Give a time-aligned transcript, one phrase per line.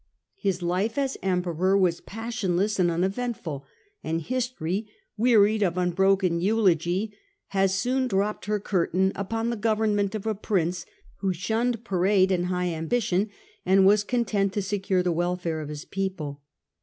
[0.39, 3.63] His life as Emperor was passionless and uneventful,
[4.03, 7.13] and history, wearied of unbroken eulogy,
[7.49, 10.87] has soon dropped her curtain upon the government of a prince
[11.17, 13.29] who shunned parade and high ambition,
[13.63, 16.41] and was content to secure the welfare of his people.